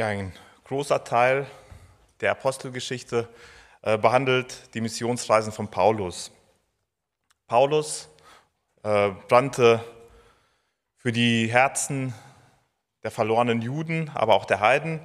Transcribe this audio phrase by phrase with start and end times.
[0.00, 0.32] Ja, ein
[0.64, 1.46] großer Teil
[2.22, 3.28] der Apostelgeschichte
[3.82, 6.32] äh, behandelt die Missionsreisen von Paulus.
[7.46, 8.08] Paulus
[8.82, 9.84] äh, brannte
[10.96, 12.14] für die Herzen
[13.02, 15.00] der verlorenen Juden, aber auch der Heiden.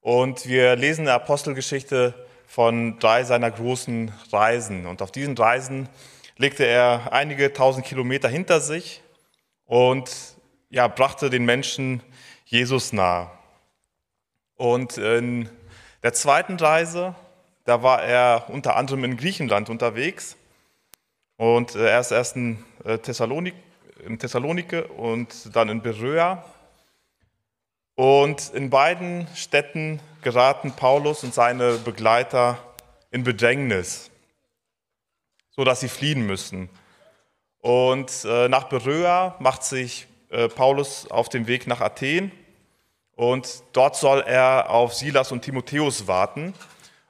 [0.00, 2.14] Und wir lesen in der Apostelgeschichte
[2.46, 4.86] von drei seiner großen Reisen.
[4.86, 5.88] Und auf diesen Reisen
[6.36, 9.02] legte er einige tausend Kilometer hinter sich
[9.66, 10.36] und
[10.70, 12.00] ja, brachte den Menschen
[12.44, 13.36] Jesus nahe.
[14.58, 15.48] Und in
[16.02, 17.14] der zweiten Reise,
[17.64, 20.36] da war er unter anderem in Griechenland unterwegs.
[21.36, 23.54] Und äh, er ist erst in, äh, Thessalonik,
[24.04, 26.44] in Thessalonike und dann in Beröa.
[27.94, 32.58] Und in beiden Städten geraten Paulus und seine Begleiter
[33.12, 34.10] in Bedrängnis,
[35.50, 36.68] sodass sie fliehen müssen.
[37.60, 40.08] Und äh, nach Beröa macht sich
[40.56, 42.30] Paulus auf den Weg nach Athen
[43.18, 46.54] und dort soll er auf Silas und Timotheus warten.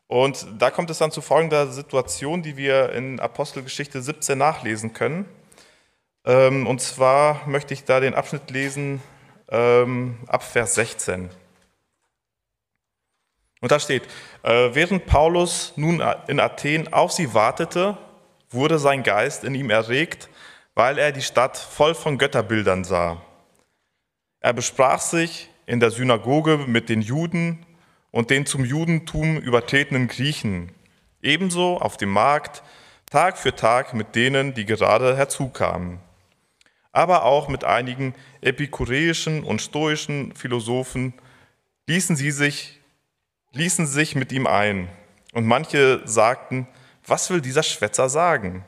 [0.07, 5.27] Und da kommt es dann zu folgender Situation, die wir in Apostelgeschichte 17 nachlesen können.
[6.25, 9.03] Ähm, und zwar möchte ich da den Abschnitt lesen
[9.51, 11.29] ähm, ab Vers 16.
[13.61, 14.05] Und da steht,
[14.45, 17.99] äh, während Paulus nun in Athen auf sie wartete,
[18.49, 20.31] wurde sein Geist in ihm erregt,
[20.75, 23.21] weil er die Stadt voll von Götterbildern sah.
[24.41, 27.67] Er besprach sich, in der Synagoge mit den Juden
[28.11, 30.73] und den zum Judentum übertretenen Griechen,
[31.23, 32.63] ebenso auf dem Markt
[33.11, 36.01] Tag für Tag mit denen, die gerade herzukamen,
[36.93, 41.13] aber auch mit einigen epikureischen und stoischen Philosophen
[41.87, 42.81] ließen sie sich,
[43.53, 44.89] ließen sich mit ihm ein.
[45.35, 46.67] Und manche sagten,
[47.07, 48.65] was will dieser Schwätzer sagen?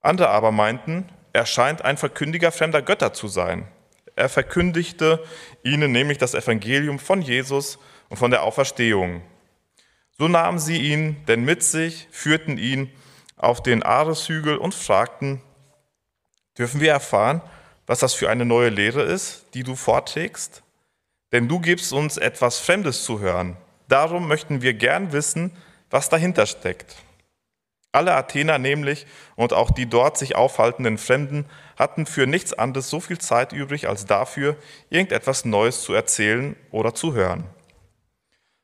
[0.00, 3.66] Andere aber meinten, er scheint ein Verkündiger fremder Götter zu sein.
[4.16, 5.24] Er verkündigte
[5.62, 9.22] ihnen nämlich das Evangelium von Jesus und von der Auferstehung.
[10.16, 12.90] So nahmen sie ihn denn mit sich, führten ihn
[13.36, 15.42] auf den Areshügel und fragten,
[16.56, 17.42] dürfen wir erfahren,
[17.86, 20.62] was das für eine neue Lehre ist, die du vorträgst?
[21.32, 23.56] Denn du gibst uns etwas Fremdes zu hören.
[23.88, 25.50] Darum möchten wir gern wissen,
[25.90, 26.96] was dahinter steckt.
[27.94, 29.06] Alle Athener nämlich
[29.36, 31.46] und auch die dort sich aufhaltenden Fremden
[31.78, 34.56] hatten für nichts anderes so viel Zeit übrig, als dafür,
[34.90, 37.44] irgendetwas Neues zu erzählen oder zu hören.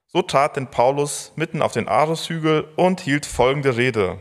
[0.09, 4.19] So trat denn Paulus mitten auf den Areshügel und hielt folgende Rede.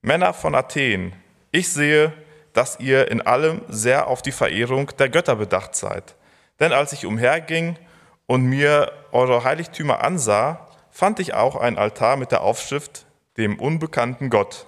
[0.00, 1.12] Männer von Athen,
[1.50, 2.14] ich sehe,
[2.54, 6.16] dass ihr in allem sehr auf die Verehrung der Götter bedacht seid.
[6.58, 7.76] Denn als ich umherging
[8.24, 13.04] und mir eure Heiligtümer ansah, fand ich auch ein Altar mit der Aufschrift
[13.38, 14.66] dem unbekannten Gott.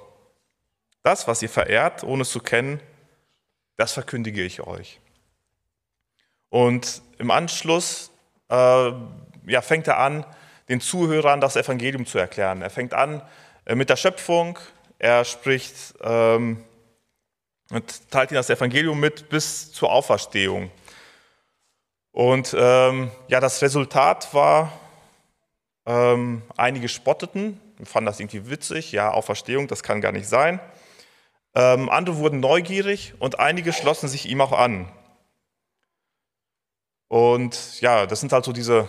[1.03, 2.81] Das, was ihr verehrt, ohne es zu kennen,
[3.77, 5.01] das verkündige ich euch.
[6.49, 8.11] Und im Anschluss
[8.49, 8.55] äh,
[9.47, 10.25] ja, fängt er an,
[10.69, 12.63] den Zuhörern das Evangelium zu erklären.
[12.63, 13.23] Er fängt an
[13.65, 14.59] äh, mit der Schöpfung,
[14.99, 16.65] er spricht ähm,
[17.71, 20.71] und teilt ihnen das Evangelium mit bis zur Auferstehung.
[22.13, 24.73] Und ähm, ja, das Resultat war,
[25.87, 30.61] ähm, einige spotteten, fanden das irgendwie witzig, ja, Auferstehung, das kann gar nicht sein.
[31.55, 34.91] Ähm, andere wurden neugierig und einige schlossen sich ihm auch an.
[37.09, 38.89] Und ja, das sind halt so diese,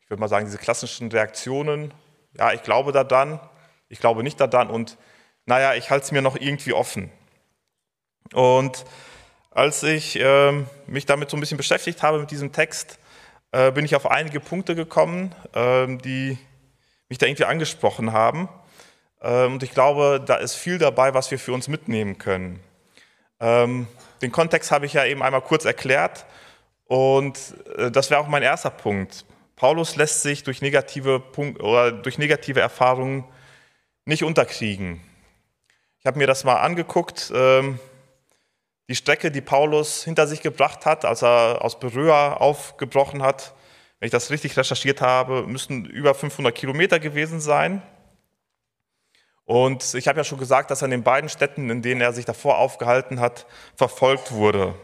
[0.00, 1.92] ich würde mal sagen, diese klassischen Reaktionen.
[2.36, 3.40] Ja, ich glaube da dann,
[3.88, 4.96] ich glaube nicht da dann und
[5.44, 7.10] naja, ich halte es mir noch irgendwie offen.
[8.32, 8.84] Und
[9.50, 10.52] als ich äh,
[10.86, 12.98] mich damit so ein bisschen beschäftigt habe mit diesem Text,
[13.52, 16.38] äh, bin ich auf einige Punkte gekommen, äh, die
[17.08, 18.48] mich da irgendwie angesprochen haben.
[19.20, 22.60] Ähm, und ich glaube, da ist viel dabei, was wir für uns mitnehmen können.
[23.40, 23.86] Ähm,
[24.22, 26.26] den Kontext habe ich ja eben einmal kurz erklärt.
[26.86, 29.24] Und äh, das wäre auch mein erster Punkt.
[29.56, 33.24] Paulus lässt sich durch negative, Punkt, oder durch negative Erfahrungen
[34.04, 35.00] nicht unterkriegen.
[35.98, 37.78] Ich habe mir das mal angeguckt, ähm,
[38.88, 43.52] die Strecke, die Paulus hinter sich gebracht hat, als er aus Beröa aufgebrochen hat.
[43.98, 47.82] Wenn ich das richtig recherchiert habe, müssten über 500 Kilometer gewesen sein.
[49.44, 52.12] Und ich habe ja schon gesagt, dass er in den beiden Städten, in denen er
[52.12, 53.46] sich davor aufgehalten hat,
[53.76, 54.74] verfolgt wurde.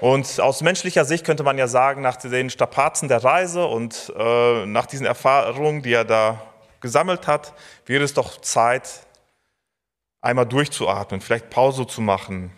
[0.00, 4.66] Und aus menschlicher Sicht könnte man ja sagen, nach den Strapazen der Reise und äh,
[4.66, 6.40] nach diesen Erfahrungen, die er da
[6.80, 7.54] gesammelt hat,
[7.86, 9.06] wäre es doch Zeit,
[10.20, 12.50] einmal durchzuatmen, vielleicht Pause zu machen.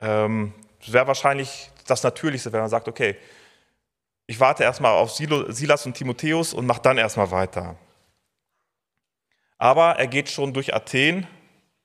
[0.00, 0.52] Ähm,
[0.86, 3.16] wäre wahrscheinlich das Natürlichste, wenn man sagt, okay,
[4.32, 7.76] ich warte erstmal auf Silas und Timotheus und mache dann erstmal weiter.
[9.58, 11.26] Aber er geht schon durch Athen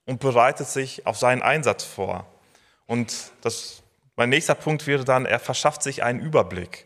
[0.05, 2.25] und bereitet sich auf seinen Einsatz vor.
[2.85, 3.83] Und das,
[4.15, 6.85] mein nächster Punkt wäre dann, er verschafft sich einen Überblick.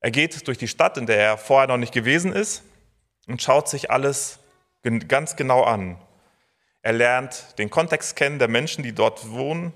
[0.00, 2.62] Er geht durch die Stadt, in der er vorher noch nicht gewesen ist,
[3.26, 4.38] und schaut sich alles
[5.08, 5.96] ganz genau an.
[6.82, 9.72] Er lernt den Kontext kennen der Menschen, die dort wohnen,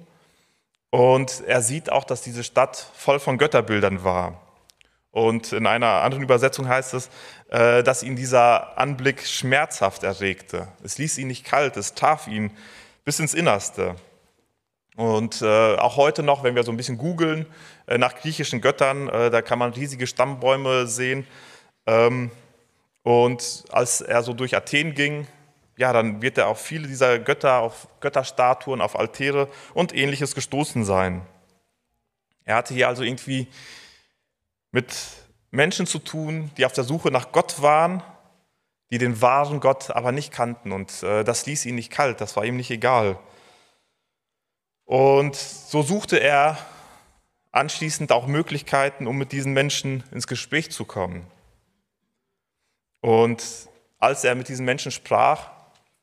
[0.91, 4.52] und er sieht auch, dass diese Stadt voll von Götterbildern war.
[5.13, 7.11] Und in einer anderen Übersetzung heißt es,
[7.51, 10.69] äh, dass ihn dieser Anblick schmerzhaft erregte.
[10.83, 12.51] Es ließ ihn nicht kalt, es traf ihn
[13.05, 13.95] bis ins Innerste.
[14.97, 17.47] Und äh, auch heute noch, wenn wir so ein bisschen googeln
[17.87, 21.27] äh, nach griechischen Göttern, da kann man riesige Stammbäume sehen.
[21.87, 22.31] Ähm,
[23.03, 25.27] und als er so durch Athen ging,
[25.77, 30.85] ja, dann wird er auf viele dieser Götter, auf Götterstatuen, auf Altäre und ähnliches gestoßen
[30.85, 31.23] sein.
[32.45, 33.49] Er hatte hier also irgendwie
[34.73, 34.95] mit
[35.51, 38.03] Menschen zu tun, die auf der Suche nach Gott waren,
[38.91, 40.73] die den wahren Gott aber nicht kannten.
[40.73, 43.19] Und äh, das ließ ihn nicht kalt, das war ihm nicht egal.
[44.85, 46.59] Und so suchte er
[47.53, 51.27] anschließend auch Möglichkeiten, um mit diesen Menschen ins Gespräch zu kommen.
[53.01, 53.43] Und
[53.99, 55.51] als er mit diesen Menschen sprach,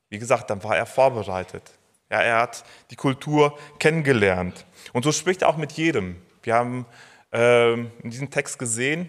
[0.10, 1.64] wie gesagt, dann war er vorbereitet.
[2.10, 4.66] Ja, er hat die Kultur kennengelernt.
[4.94, 6.22] Und so spricht er auch mit jedem.
[6.44, 6.86] Wir haben
[7.32, 9.08] in diesem Text gesehen,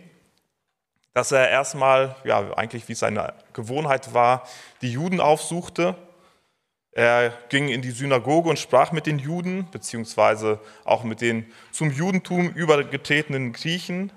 [1.14, 4.46] dass er erstmal, ja, eigentlich wie seine Gewohnheit war,
[4.82, 5.96] die Juden aufsuchte
[6.92, 11.90] er ging in die Synagoge und sprach mit den Juden, beziehungsweise auch mit den zum
[11.90, 14.12] Judentum übergetretenen Griechen.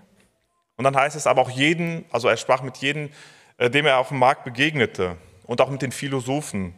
[0.76, 3.12] Und dann heißt es aber auch jeden, also er sprach mit jedem,
[3.58, 6.74] äh, dem er auf dem Markt begegnete und auch mit den Philosophen.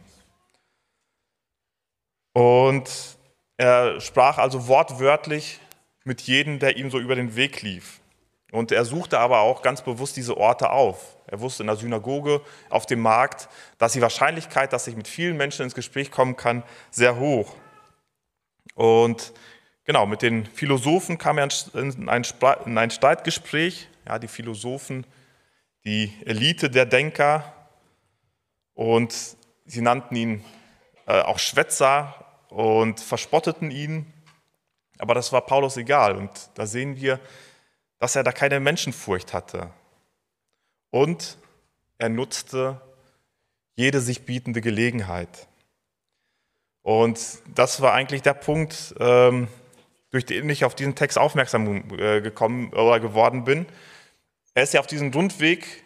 [2.34, 2.90] Und
[3.56, 5.60] er sprach also wortwörtlich
[6.06, 8.00] mit jedem, der ihm so über den Weg lief.
[8.52, 11.16] Und er suchte aber auch ganz bewusst diese Orte auf.
[11.26, 13.48] Er wusste in der Synagoge, auf dem Markt,
[13.78, 17.54] dass die Wahrscheinlichkeit, dass ich mit vielen Menschen ins Gespräch kommen kann, sehr hoch.
[18.74, 19.32] Und
[19.84, 22.24] genau, mit den Philosophen kam er in ein,
[22.64, 23.88] in ein Streitgespräch.
[24.06, 25.04] Ja, die Philosophen,
[25.84, 27.52] die Elite der Denker.
[28.74, 30.44] Und sie nannten ihn
[31.06, 32.14] äh, auch Schwätzer
[32.48, 34.12] und verspotteten ihn.
[34.98, 36.16] Aber das war Paulus egal.
[36.16, 37.20] Und da sehen wir,
[37.98, 39.70] dass er da keine Menschenfurcht hatte.
[40.90, 41.38] Und
[41.98, 42.80] er nutzte
[43.74, 45.48] jede sich bietende Gelegenheit.
[46.82, 47.18] Und
[47.54, 49.48] das war eigentlich der Punkt, ähm,
[50.10, 53.66] durch den ich auf diesen Text aufmerksam äh, gekommen oder geworden bin.
[54.54, 55.84] Er ist ja auf diesem Rundweg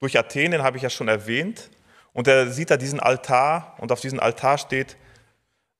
[0.00, 1.70] durch Athen, den habe ich ja schon erwähnt.
[2.12, 4.96] Und er sieht da diesen Altar und auf diesem Altar steht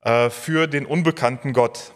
[0.02, 1.92] äh, für den unbekannten Gott.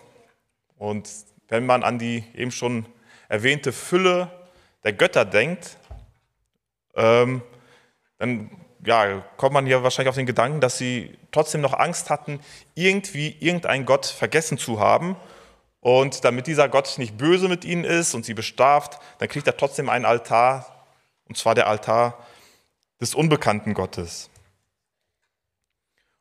[0.82, 1.08] Und
[1.46, 2.86] wenn man an die eben schon
[3.28, 4.32] erwähnte Fülle
[4.82, 5.76] der Götter denkt,
[6.96, 7.40] ähm,
[8.18, 8.50] dann
[8.84, 12.40] ja, kommt man hier wahrscheinlich auf den Gedanken, dass sie trotzdem noch Angst hatten,
[12.74, 15.14] irgendwie irgendeinen Gott vergessen zu haben.
[15.78, 19.56] Und damit dieser Gott nicht böse mit ihnen ist und sie bestraft, dann kriegt er
[19.56, 20.88] trotzdem einen Altar,
[21.28, 22.18] und zwar der Altar
[23.00, 24.31] des unbekannten Gottes.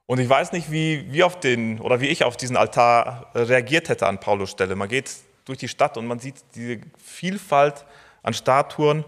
[0.06, 3.90] Und ich weiß nicht, wie, wie, auf den, oder wie ich auf diesen Altar reagiert
[3.90, 4.76] hätte an Paulus Stelle.
[4.76, 5.10] Man geht
[5.46, 7.86] durch die Stadt und man sieht diese Vielfalt
[8.24, 9.06] an Statuen.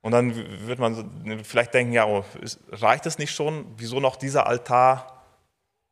[0.00, 0.34] Und dann
[0.66, 2.24] wird man vielleicht denken, ja, oh,
[2.70, 3.66] reicht es nicht schon?
[3.76, 5.24] Wieso noch dieser Altar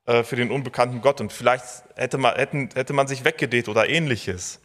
[0.06, 1.20] äh, für den unbekannten Gott?
[1.20, 4.60] Und vielleicht hätte man, hätten, hätte man sich weggedreht oder ähnliches.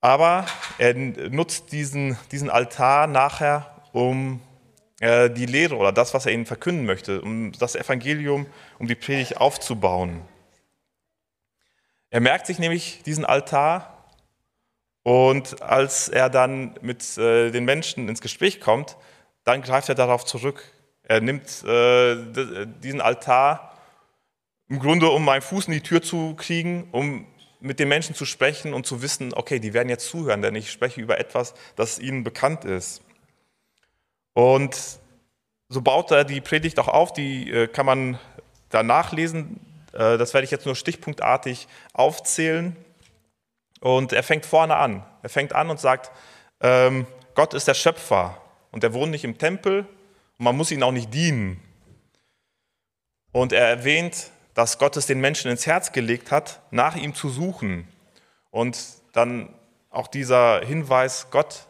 [0.00, 0.46] Aber
[0.78, 4.40] er nutzt diesen, diesen Altar nachher, um
[5.04, 8.46] äh, die Lehre oder das, was er ihnen verkünden möchte, um das Evangelium,
[8.78, 10.22] um die Predigt aufzubauen.
[12.08, 14.08] Er merkt sich nämlich diesen Altar
[15.02, 18.96] und als er dann mit äh, den Menschen ins Gespräch kommt,
[19.44, 20.64] dann greift er darauf zurück.
[21.02, 22.16] Er nimmt äh,
[22.82, 23.76] diesen Altar
[24.70, 27.26] im Grunde, um meinen Fuß in die Tür zu kriegen, um
[27.60, 30.72] mit den Menschen zu sprechen und zu wissen, okay, die werden jetzt zuhören, denn ich
[30.72, 33.03] spreche über etwas, das ihnen bekannt ist.
[34.34, 34.76] Und
[35.68, 38.18] so baut er die Predigt auch auf, die äh, kann man
[38.68, 39.60] da nachlesen.
[39.92, 42.76] Äh, das werde ich jetzt nur stichpunktartig aufzählen.
[43.80, 45.04] Und er fängt vorne an.
[45.22, 46.10] Er fängt an und sagt,
[46.60, 49.86] ähm, Gott ist der Schöpfer und er wohnt nicht im Tempel
[50.38, 51.60] und man muss ihn auch nicht dienen.
[53.32, 57.28] Und er erwähnt, dass Gott es den Menschen ins Herz gelegt hat, nach ihm zu
[57.28, 57.88] suchen.
[58.50, 58.78] Und
[59.12, 59.52] dann
[59.90, 61.66] auch dieser Hinweis, Gott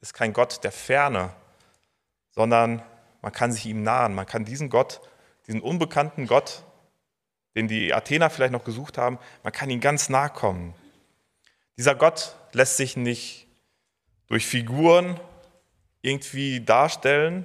[0.00, 1.30] ist kein Gott der Ferne,
[2.38, 2.82] sondern
[3.20, 4.14] man kann sich ihm nahen.
[4.14, 5.00] Man kann diesen Gott,
[5.48, 6.62] diesen unbekannten Gott,
[7.56, 10.72] den die Athener vielleicht noch gesucht haben, man kann ihm ganz nahe kommen.
[11.76, 13.48] Dieser Gott lässt sich nicht
[14.28, 15.18] durch Figuren
[16.00, 17.44] irgendwie darstellen,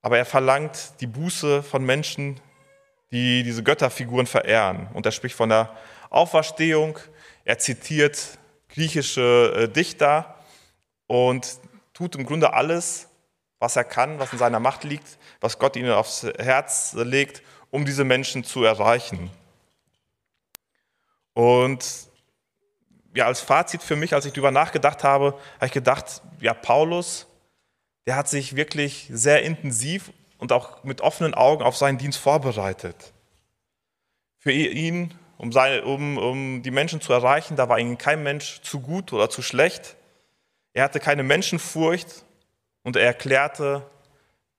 [0.00, 2.40] aber er verlangt die Buße von Menschen,
[3.10, 4.88] die diese Götterfiguren verehren.
[4.94, 5.76] Und er spricht von der
[6.08, 6.98] Auferstehung,
[7.44, 8.38] er zitiert
[8.70, 10.34] griechische äh, Dichter
[11.06, 11.58] und
[11.92, 13.07] tut im Grunde alles,
[13.58, 17.84] was er kann, was in seiner Macht liegt, was Gott ihnen aufs Herz legt, um
[17.84, 19.30] diese Menschen zu erreichen.
[21.34, 22.08] Und
[23.14, 27.26] ja, als Fazit für mich, als ich darüber nachgedacht habe, habe ich gedacht, ja, Paulus,
[28.06, 33.12] der hat sich wirklich sehr intensiv und auch mit offenen Augen auf seinen Dienst vorbereitet.
[34.38, 38.60] Für ihn, um, seine, um, um die Menschen zu erreichen, da war ihm kein Mensch
[38.62, 39.96] zu gut oder zu schlecht.
[40.72, 42.24] Er hatte keine Menschenfurcht
[42.88, 43.82] und er erklärte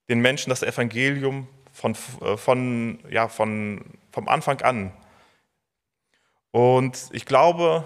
[0.07, 4.93] den Menschen das Evangelium von, äh, von, ja, von, vom Anfang an.
[6.51, 7.83] Und ich glaube,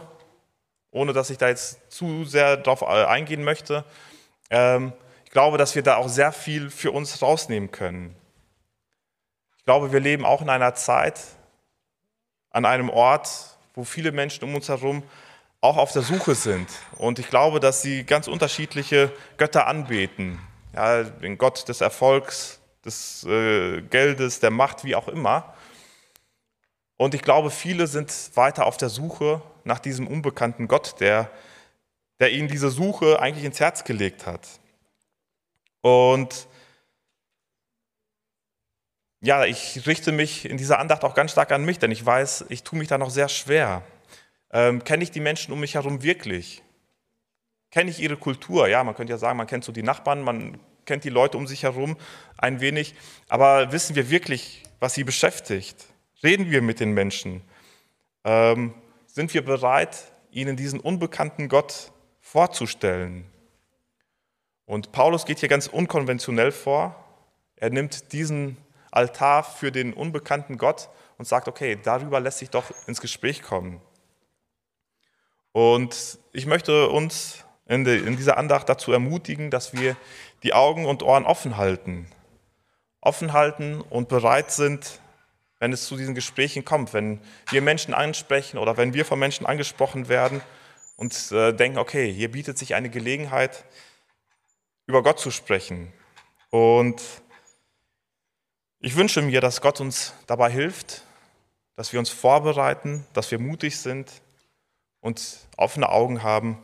[0.92, 3.86] ohne dass ich da jetzt zu sehr darauf äh, eingehen möchte,
[4.50, 4.92] ähm,
[5.24, 8.14] ich glaube, dass wir da auch sehr viel für uns rausnehmen können.
[9.60, 11.22] Ich glaube, wir leben auch in einer Zeit,
[12.50, 13.30] an einem Ort,
[13.76, 15.04] wo viele Menschen um uns herum
[15.64, 16.68] auch auf der Suche sind.
[16.98, 20.40] Und ich glaube, dass sie ganz unterschiedliche Götter anbeten.
[20.76, 25.54] Ja, den Gott des Erfolgs, des äh, Geldes, der Macht, wie auch immer.
[26.98, 31.30] Und ich glaube, viele sind weiter auf der Suche nach diesem unbekannten Gott, der,
[32.20, 34.46] der ihnen diese Suche eigentlich ins Herz gelegt hat.
[35.80, 36.48] Und
[39.22, 42.46] ja, ich richte mich in dieser Andacht auch ganz stark an mich, denn ich weiß,
[42.50, 43.84] ich tue mich da noch sehr schwer.
[44.54, 46.62] Ähm, kenne ich die Menschen um mich herum wirklich?
[47.72, 48.68] Kenne ich ihre Kultur?
[48.68, 51.48] Ja, man könnte ja sagen, man kennt so die Nachbarn, man kennt die Leute um
[51.48, 51.98] sich herum
[52.38, 52.94] ein wenig,
[53.30, 55.86] aber wissen wir wirklich, was sie beschäftigt?
[56.24, 57.42] Reden wir mit den Menschen?
[58.24, 58.76] Ähm,
[59.08, 61.92] sind wir bereit, ihnen diesen unbekannten Gott
[62.22, 63.26] vorzustellen?
[64.66, 66.96] Und Paulus geht hier ganz unkonventionell vor.
[67.56, 68.58] Er nimmt diesen
[68.92, 73.82] Altar für den unbekannten Gott und sagt, okay, darüber lässt sich doch ins Gespräch kommen.
[75.54, 79.96] Und ich möchte uns in, dieser Andacht dazu ermutigen, dass wir
[80.42, 82.08] die Augen und Ohren offen halten.
[83.00, 85.00] Offen halten und bereit sind,
[85.60, 89.46] wenn es zu diesen Gesprächen kommt, wenn wir Menschen ansprechen oder wenn wir von Menschen
[89.46, 90.42] angesprochen werden
[90.98, 93.64] und äh, denken, okay, hier bietet sich eine Gelegenheit,
[94.88, 95.94] über Gott zu sprechen.
[96.50, 97.02] Und
[98.80, 101.04] ich wünsche mir, dass Gott uns dabei hilft,
[101.76, 104.23] dass wir uns vorbereiten, dass wir mutig sind
[105.04, 106.58] und offene Augen haben,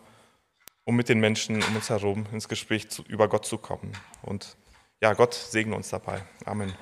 [0.85, 3.91] um mit den Menschen um uns herum ins Gespräch zu, über Gott zu kommen.
[4.23, 4.57] Und
[5.01, 6.23] ja, Gott segne uns dabei.
[6.45, 6.73] Amen.